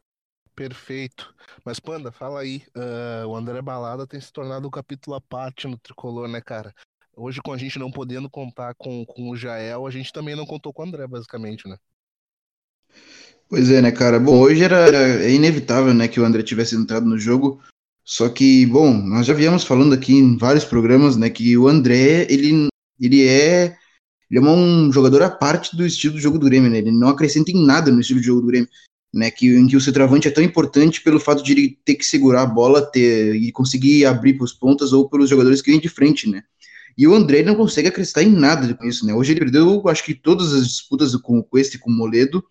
[0.61, 1.35] Perfeito.
[1.65, 2.63] Mas, Panda, fala aí.
[2.77, 6.75] Uh, o André Balada tem se tornado um capítulo à parte no tricolor, né, cara?
[7.17, 10.45] Hoje, com a gente não podendo contar com, com o Jael, a gente também não
[10.45, 11.79] contou com o André, basicamente, né?
[13.49, 14.21] Pois é, né, cara?
[14.21, 17.63] Bom, hoje era, era é inevitável, né, que o André tivesse entrado no jogo.
[18.05, 22.27] Só que, bom, nós já viemos falando aqui em vários programas, né, que o André,
[22.29, 22.69] ele,
[23.01, 23.79] ele é
[24.31, 26.79] ele é um jogador à parte do estilo do jogo do Grêmio, né?
[26.79, 28.69] Ele não acrescenta em nada no estilo de jogo do Grêmio,
[29.13, 29.31] né?
[29.31, 32.43] Que, em que o centroavante é tão importante pelo fato de ele ter que segurar
[32.43, 35.89] a bola ter, e conseguir abrir para os pontas ou pelos jogadores que vêm de
[35.89, 36.43] frente, né?
[36.97, 39.15] E o André não consegue acrescentar em nada com isso, né?
[39.15, 42.45] Hoje ele perdeu, acho que todas as disputas com, com este com o Moledo,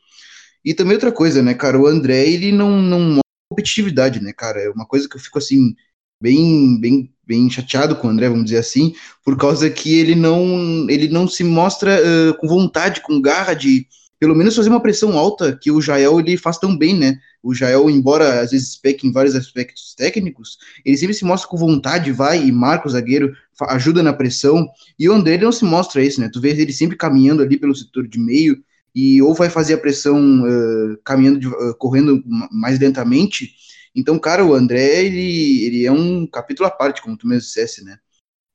[0.64, 4.60] e também outra coisa, né, cara, o André, ele não, não mostra competitividade, né, cara,
[4.60, 5.76] é uma coisa que eu fico, assim,
[6.22, 8.94] bem, bem, bem chateado com o André, vamos dizer assim,
[9.24, 13.88] por causa que ele não, ele não se mostra uh, com vontade, com garra de,
[14.20, 17.20] pelo menos fazer uma pressão alta que o Jael ele faz tão bem, né?
[17.42, 21.56] O Jael, embora às vezes peque em vários aspectos técnicos, ele sempre se mostra com
[21.56, 23.34] vontade, vai e marca o zagueiro,
[23.70, 26.30] ajuda na pressão, e o André não se mostra isso, né?
[26.32, 28.62] Tu vê ele sempre caminhando ali pelo setor de meio,
[28.94, 33.54] e ou vai fazer a pressão uh, caminhando, de, uh, correndo mais lentamente.
[33.96, 37.84] Então, cara, o André, ele, ele é um capítulo à parte, como tu mesmo dissesse,
[37.84, 37.98] né?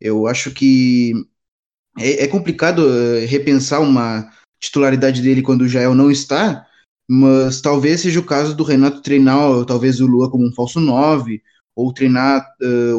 [0.00, 1.12] Eu acho que
[1.98, 4.30] é, é complicado uh, repensar uma
[4.64, 6.66] titularidade dele quando o Jael não está,
[7.08, 11.42] mas talvez seja o caso do Renato treinar, talvez o Lua como um falso 9,
[11.76, 12.46] ou treinar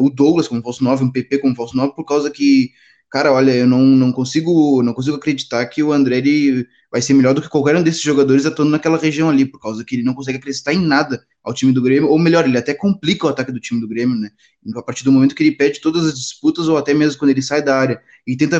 [0.00, 2.70] o Douglas como um falso 9, um PP como um falso 9, por causa que
[3.10, 7.14] cara, olha, eu não, não consigo não consigo acreditar que o André ele vai ser
[7.14, 10.02] melhor do que qualquer um desses jogadores atuando naquela região ali, por causa que ele
[10.02, 13.28] não consegue acrescentar em nada ao time do Grêmio, ou melhor, ele até complica o
[13.30, 14.30] ataque do time do Grêmio, né?
[14.74, 17.42] A partir do momento que ele pede todas as disputas, ou até mesmo quando ele
[17.42, 18.58] sai da área e tenta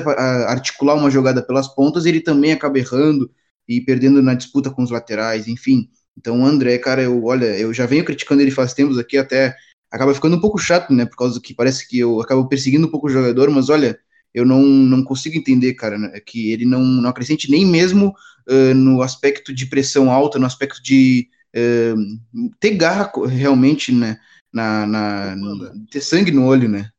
[0.48, 3.30] articular uma jogada pelas pontas, ele também acaba errando
[3.68, 5.88] e perdendo na disputa com os laterais, enfim.
[6.16, 9.54] Então o André, cara, eu, olha, eu já venho criticando ele faz tempos aqui, até
[9.90, 11.04] acaba ficando um pouco chato, né?
[11.06, 13.98] Por causa que parece que eu acabo perseguindo um pouco o jogador, mas olha,
[14.36, 18.14] eu não, não consigo entender, cara, né, que ele não, não acrescente nem mesmo
[18.46, 24.18] uh, no aspecto de pressão alta, no aspecto de uh, ter garra realmente, né,
[24.52, 25.36] na, na,
[25.90, 26.90] ter sangue no olho, né.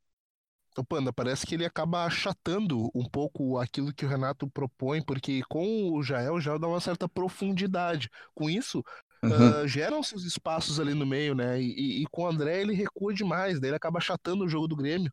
[0.72, 5.42] Então, Panda, parece que ele acaba achatando um pouco aquilo que o Renato propõe, porque
[5.48, 8.10] com o Jael, o Jael dá uma certa profundidade.
[8.34, 8.84] Com isso,
[9.24, 9.64] uhum.
[9.64, 11.62] uh, geram seus espaços ali no meio, né?
[11.62, 14.76] E, e, com o André ele recua demais, daí ele acaba achatando o jogo do
[14.76, 15.12] Grêmio.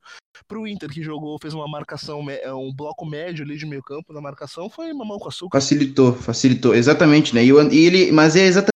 [0.49, 4.21] Pro Inter, que jogou, fez uma marcação, um bloco médio ali de meio campo na
[4.21, 5.61] marcação, foi mamão com açúcar.
[5.61, 7.45] Facilitou, facilitou, exatamente, né?
[7.45, 8.71] E, e ele, mas é exatamente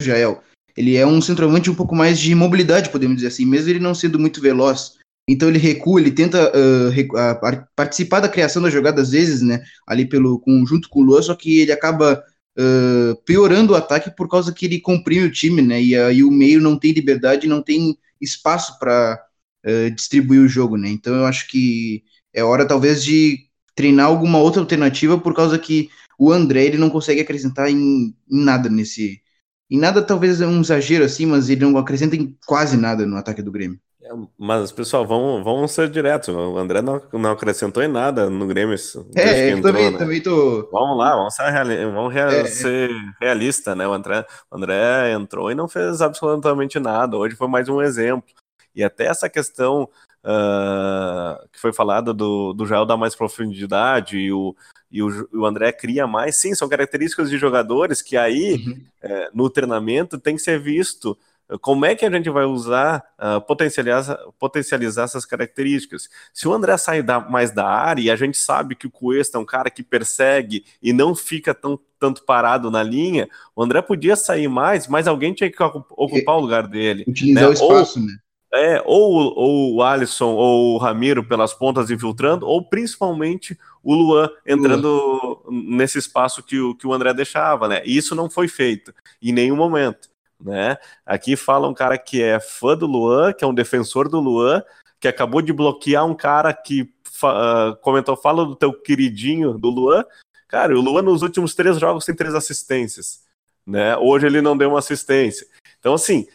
[0.00, 0.42] o Jael.
[0.76, 3.94] Ele é um centroavante um pouco mais de mobilidade, podemos dizer assim, mesmo ele não
[3.94, 4.96] sendo muito veloz.
[5.28, 9.62] Então ele recua, ele tenta uh, participar da criação da jogada às vezes, né?
[9.86, 12.24] Ali pelo conjunto com o Luan, só que ele acaba
[12.58, 15.80] uh, piorando o ataque por causa que ele comprime o time, né?
[15.82, 19.22] E aí o meio não tem liberdade, não tem espaço para
[19.66, 20.88] uh, distribuir o jogo, né?
[20.88, 25.90] Então eu acho que é hora talvez de treinar alguma outra alternativa por causa que
[26.18, 29.22] o André ele não consegue acrescentar em, em nada nesse.
[29.70, 33.16] Em nada talvez é um exagero assim, mas ele não acrescenta em quase nada no
[33.16, 33.80] ataque do Grêmio.
[34.08, 36.28] É, mas, pessoal, vamos, vamos ser diretos.
[36.34, 38.74] O André não, não acrescentou em nada no Grêmio.
[39.14, 39.98] É, eu entrou, também, né?
[39.98, 40.66] também tô.
[40.72, 42.90] Vamos lá, vamos ser, reali vamos rea é, ser
[43.20, 43.86] realista, né?
[43.86, 47.16] O André, o André entrou e não fez absolutamente nada.
[47.16, 48.34] Hoje foi mais um exemplo.
[48.74, 49.88] E até essa questão
[50.24, 54.54] uh, que foi falada do, do Jael dar mais profundidade e o,
[54.90, 58.84] e o, o, André cria mais, sim, são características de jogadores que aí, uhum.
[59.02, 61.18] é, no treinamento, tem que ser visto
[61.56, 66.08] como é que a gente vai usar, uh, potencializar, potencializar essas características?
[66.32, 69.38] Se o André sair da, mais da área e a gente sabe que o Cuesta
[69.38, 73.80] é um cara que persegue e não fica tão, tanto parado na linha, o André
[73.80, 77.04] podia sair mais, mas alguém tinha que ocupar o lugar dele.
[77.08, 77.48] Utilizar né?
[77.48, 78.12] o espaço, ou, né?
[78.52, 84.30] É, ou, ou o Alisson ou o Ramiro pelas pontas infiltrando, ou principalmente o Luan
[84.46, 85.76] entrando Luan.
[85.76, 87.82] nesse espaço que o, que o André deixava, né?
[87.84, 90.08] E isso não foi feito em nenhum momento
[90.40, 90.76] né?
[91.04, 94.62] Aqui fala um cara que é fã do Luan, que é um defensor do Luan,
[95.00, 100.04] que acabou de bloquear um cara que uh, comentou, fala do teu queridinho do Luan.
[100.48, 103.22] Cara, o Luan nos últimos três jogos tem três assistências,
[103.66, 103.96] né?
[103.96, 105.46] Hoje ele não deu uma assistência.
[105.78, 106.26] Então, assim,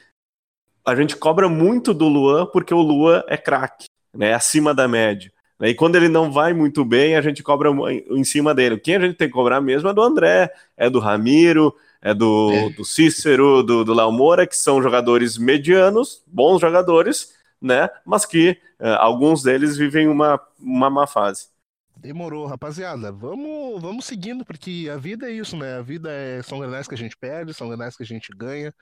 [0.86, 4.34] a gente cobra muito do Luan porque o Luan é craque, né?
[4.34, 5.32] Acima da média.
[5.60, 5.70] Né?
[5.70, 8.78] E quando ele não vai muito bem, a gente cobra em cima dele.
[8.80, 12.52] Quem a gente tem que cobrar mesmo é do André, é do Ramiro, é do,
[12.52, 12.70] é.
[12.72, 17.90] do Cícero, do, do Léo Moura, que são jogadores medianos, bons jogadores, né?
[18.06, 21.48] Mas que uh, alguns deles vivem uma, uma má fase.
[21.96, 23.10] Demorou, rapaziada.
[23.10, 25.78] Vamos, vamos seguindo, porque a vida é isso, né?
[25.78, 28.76] A vida é, são granais que a gente perde, são granais que a gente ganha.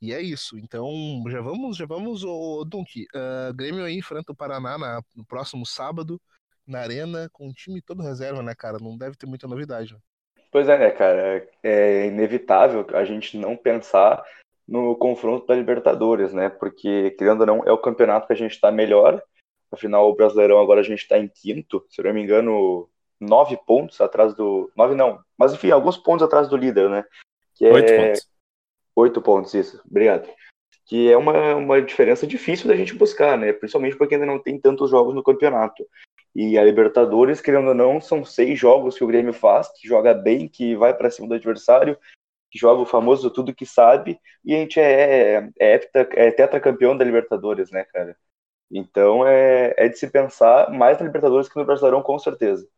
[0.00, 0.56] E é isso.
[0.56, 0.88] Então,
[1.28, 3.06] já vamos, já vamos, ô Dunk.
[3.14, 6.18] Uh, Grêmio aí enfrenta o Paraná na, no próximo sábado,
[6.66, 8.78] na Arena, com o time todo reserva, né, cara?
[8.80, 9.92] Não deve ter muita novidade.
[9.92, 10.00] Né?
[10.50, 11.48] Pois é, né, cara?
[11.62, 14.24] É inevitável a gente não pensar
[14.66, 16.48] no confronto da Libertadores, né?
[16.48, 19.22] Porque, querendo ou não, é o campeonato que a gente está melhor.
[19.70, 22.88] Afinal, o Brasileirão agora a gente está em quinto, se eu não me engano,
[23.20, 24.70] nove pontos atrás do.
[24.76, 27.04] Nove não, mas enfim, alguns pontos atrás do líder, né?
[27.54, 27.72] Que é...
[27.72, 28.30] Oito pontos.
[28.96, 29.80] Oito pontos, isso.
[29.88, 30.28] Obrigado.
[30.86, 33.52] Que é uma, uma diferença difícil da gente buscar, né?
[33.52, 35.86] Principalmente porque ainda não tem tantos jogos no campeonato.
[36.34, 40.14] E a Libertadores, querendo ou não, são seis jogos que o Grêmio faz, que joga
[40.14, 41.98] bem, que vai para cima do adversário,
[42.50, 47.04] que joga o famoso tudo que sabe, e a gente é, é, é tetracampeão da
[47.04, 48.16] Libertadores, né, cara?
[48.70, 52.68] Então é, é de se pensar mais na Libertadores que no Brasileirão, com certeza.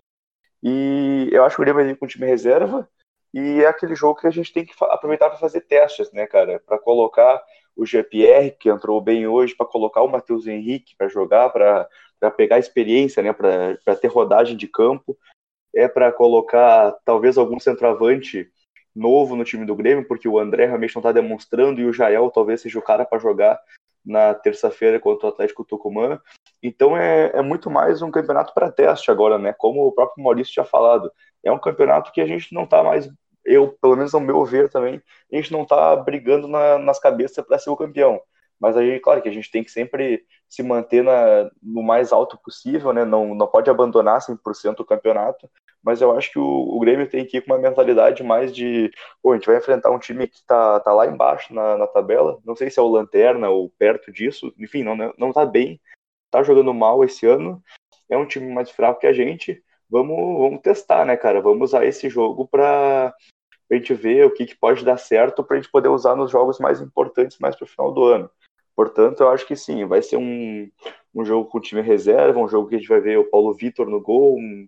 [0.62, 2.88] E eu acho que o Grêmio vai vir com o time reserva,
[3.34, 6.60] e é aquele jogo que a gente tem que aproveitar para fazer testes, né, cara?
[6.60, 7.42] Para colocar
[7.74, 11.88] o GPR, que entrou bem hoje, para colocar o Matheus Henrique para jogar, para
[12.22, 15.18] para pegar experiência, né, para ter rodagem de campo,
[15.74, 18.48] é para colocar talvez algum centroavante
[18.94, 22.30] novo no time do Grêmio, porque o André realmente não está demonstrando e o Jael
[22.30, 23.58] talvez seja o cara para jogar
[24.04, 26.20] na terça-feira contra o Atlético Tucumã.
[26.62, 29.52] Então é, é muito mais um campeonato para teste agora, né?
[29.52, 31.10] Como o próprio Maurício tinha falado.
[31.42, 33.10] É um campeonato que a gente não está mais,
[33.44, 37.44] eu, pelo menos ao meu ver também, a gente não está brigando na, nas cabeças
[37.44, 38.20] para ser o campeão.
[38.60, 42.36] Mas aí, claro que a gente tem que sempre se manter na, no mais alto
[42.36, 43.06] possível, né?
[43.06, 45.48] Não, não pode abandonar 100% o campeonato,
[45.82, 48.90] mas eu acho que o, o, Grêmio tem que ir com uma mentalidade mais de,
[49.22, 52.38] pô, a gente vai enfrentar um time que tá, tá lá embaixo na, na tabela,
[52.44, 55.80] não sei se é o Lanterna ou perto disso, enfim, não, não tá bem,
[56.30, 57.62] tá jogando mal esse ano,
[58.10, 61.40] é um time mais fraco que a gente, vamos, vamos testar, né, cara?
[61.40, 63.14] Vamos usar esse jogo para
[63.70, 66.30] a gente ver o que, que pode dar certo para a gente poder usar nos
[66.30, 68.30] jogos mais importantes mais para o final do ano.
[68.74, 70.68] Portanto, eu acho que sim, vai ser um,
[71.14, 73.88] um jogo com time reserva, um jogo que a gente vai ver o Paulo Vitor
[73.88, 74.66] no gol, um,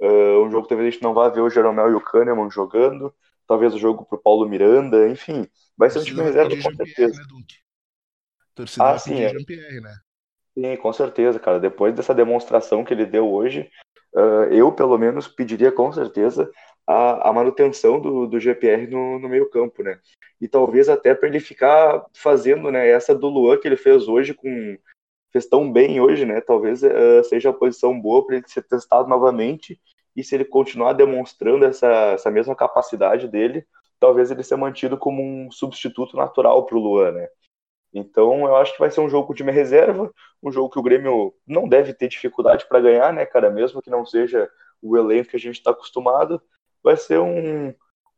[0.00, 2.50] uh, um jogo que talvez a gente não vá ver o Jeromel e o Kahneman
[2.50, 3.14] jogando,
[3.46, 7.20] talvez o jogo para o Paulo Miranda, enfim, vai ser um time reserva com certeza.
[7.20, 7.42] Né,
[8.54, 9.30] Torcida ah, sim, é.
[9.30, 9.94] Jean-Pierre, né?
[10.54, 11.58] Sim, com certeza, cara.
[11.58, 13.70] Depois dessa demonstração que ele deu hoje,
[14.14, 16.50] uh, eu pelo menos pediria com certeza
[16.90, 20.00] a, a manutenção do, do GPR no, no meio campo, né?
[20.40, 24.34] E talvez até para ele ficar fazendo né, essa do Luan que ele fez hoje
[24.34, 24.76] com
[25.32, 26.40] fez tão bem hoje, né?
[26.40, 29.80] Talvez uh, seja a posição boa para ele ser testado novamente
[30.16, 33.64] e se ele continuar demonstrando essa, essa mesma capacidade dele,
[34.00, 37.28] talvez ele seja mantido como um substituto natural para o Luan, né?
[37.94, 40.82] Então eu acho que vai ser um jogo com time reserva, um jogo que o
[40.82, 43.48] Grêmio não deve ter dificuldade para ganhar, né, cara?
[43.48, 44.50] Mesmo que não seja
[44.82, 46.42] o elenco que a gente está acostumado,
[46.82, 47.74] vai ser um,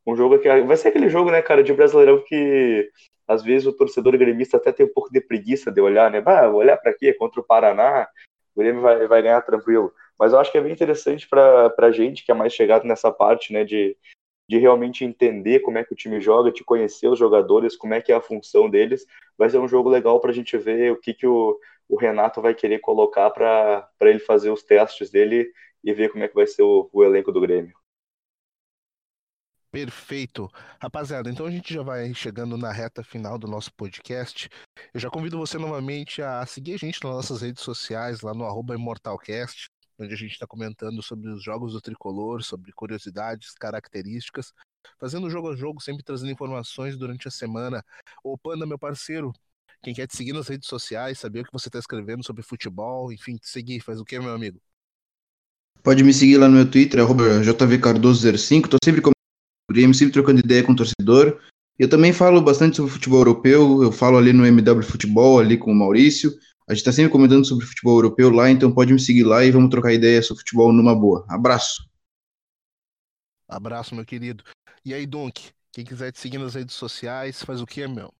[0.06, 2.90] um jogo que vai ser aquele jogo, né, cara, de Brasileirão que
[3.26, 6.20] às vezes o torcedor gremista até tem um pouco de preguiça de olhar, né?
[6.20, 7.14] Bah, olhar para quê?
[7.14, 8.08] Contra o Paraná,
[8.54, 9.92] o Grêmio vai, vai ganhar tranquilo.
[10.18, 13.10] Mas eu acho que é bem interessante para a gente que é mais chegado nessa
[13.10, 13.96] parte, né, de,
[14.48, 18.00] de realmente entender como é que o time joga, de conhecer os jogadores, como é
[18.00, 19.06] que é a função deles.
[19.38, 22.40] Vai ser um jogo legal para a gente ver o que, que o, o Renato
[22.40, 25.50] vai querer colocar para ele fazer os testes dele
[25.82, 27.81] e ver como é que vai ser o, o elenco do Grêmio.
[29.72, 30.50] Perfeito.
[30.78, 34.50] Rapaziada, então a gente já vai chegando na reta final do nosso podcast.
[34.92, 38.44] Eu já convido você novamente a seguir a gente nas nossas redes sociais, lá no
[38.44, 44.52] arroba ImortalCast, onde a gente está comentando sobre os jogos do tricolor, sobre curiosidades, características,
[45.00, 47.82] fazendo jogo a jogo, sempre trazendo informações durante a semana.
[48.22, 49.32] Ô Panda, meu parceiro,
[49.82, 53.10] quem quer te seguir nas redes sociais, saber o que você está escrevendo sobre futebol,
[53.10, 54.60] enfim, te seguir, faz o que, meu amigo?
[55.82, 59.00] Pode me seguir lá no meu Twitter, jvcardoso05, tô sempre
[59.72, 61.40] Grêmio, sempre trocando ideia com o torcedor.
[61.78, 65.72] Eu também falo bastante sobre futebol europeu, eu falo ali no MW Futebol, ali com
[65.72, 66.30] o Maurício.
[66.68, 69.50] A gente está sempre comentando sobre futebol europeu lá, então pode me seguir lá e
[69.50, 71.24] vamos trocar ideia sobre futebol numa boa.
[71.28, 71.88] Abraço.
[73.48, 74.44] Abraço, meu querido.
[74.84, 78.12] E aí, Dunk, quem quiser te seguir nas redes sociais, faz o que, meu?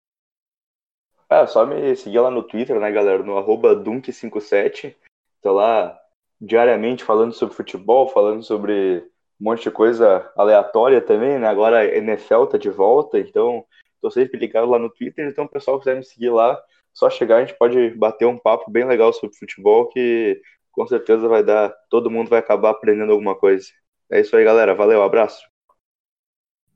[1.30, 4.94] É, só me seguir lá no Twitter, né, galera, no arroba Dunk57.
[5.40, 5.98] Tô lá
[6.40, 9.08] diariamente falando sobre futebol, falando sobre
[9.42, 11.48] um monte de coisa aleatória também, né?
[11.48, 13.66] Agora a NFL tá de volta, então
[14.00, 16.56] tô sempre ligado lá no Twitter, então o pessoal quiser me seguir lá,
[16.94, 21.26] só chegar, a gente pode bater um papo bem legal sobre futebol que com certeza
[21.26, 23.66] vai dar, todo mundo vai acabar aprendendo alguma coisa.
[24.12, 24.76] É isso aí, galera.
[24.76, 25.42] Valeu, abraço.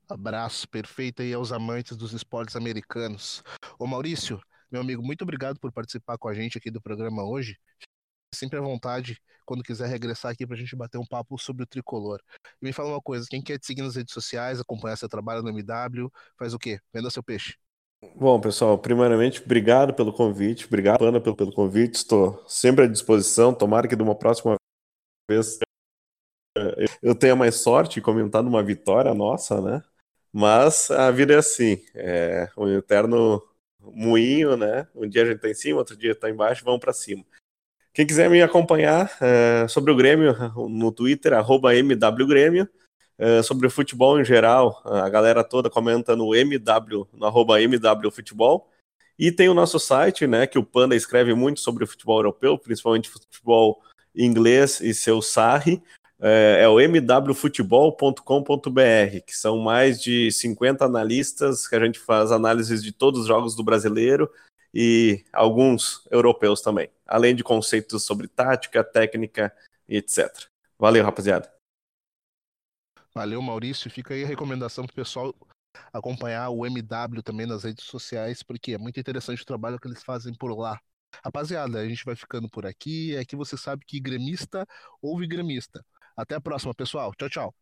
[0.09, 3.43] Abraço, perfeito aí aos amantes dos esportes americanos.
[3.79, 7.57] Ô Maurício, meu amigo, muito obrigado por participar com a gente aqui do programa hoje
[8.33, 11.67] sempre à vontade quando quiser regressar aqui para a gente bater um papo sobre o
[11.67, 12.19] tricolor.
[12.61, 15.41] E me fala uma coisa: quem quer te seguir nas redes sociais, acompanhar seu trabalho
[15.41, 16.79] no MW, faz o quê?
[16.93, 17.55] Venda seu peixe.
[18.15, 21.95] Bom, pessoal, primeiramente, obrigado pelo convite, obrigado, Ana, pelo, pelo convite.
[21.95, 23.53] Estou sempre à disposição.
[23.53, 24.55] Tomara que de uma próxima
[25.29, 25.57] vez
[27.01, 29.83] eu tenha mais sorte comentando uma vitória nossa, né?
[30.31, 33.41] Mas a vida é assim, é um eterno
[33.79, 34.87] moinho, né?
[34.93, 37.23] Um dia a gente tá em cima, outro dia tá embaixo, vamos para cima.
[37.97, 40.35] Quem quiser me acompanhar é, sobre o Grêmio
[40.69, 42.69] no Twitter, MWGrêmio,
[43.17, 48.11] é, sobre o futebol em geral, a galera toda comenta no MW, no arroba MW
[48.11, 48.69] Futebol.
[49.17, 52.55] E tem o nosso site, né, que o Panda escreve muito sobre o futebol europeu,
[52.55, 53.81] principalmente futebol
[54.15, 55.81] inglês e seu SARRI,
[56.21, 62.83] é, é o mwfutebol.com.br, que são mais de 50 analistas que a gente faz análises
[62.83, 64.29] de todos os jogos do brasileiro
[64.71, 69.55] e alguns europeus também, além de conceitos sobre tática, técnica
[69.87, 70.27] e etc.
[70.77, 71.51] Valeu, rapaziada.
[73.13, 73.89] Valeu, Maurício.
[73.89, 75.35] Fica aí a recomendação para o pessoal
[75.91, 80.03] acompanhar o MW também nas redes sociais, porque é muito interessante o trabalho que eles
[80.03, 80.79] fazem por lá.
[81.23, 83.17] Rapaziada, a gente vai ficando por aqui.
[83.17, 84.65] Aqui você sabe que gremista
[85.01, 85.83] ouve gremista.
[86.15, 87.13] Até a próxima, pessoal.
[87.15, 87.55] Tchau, tchau.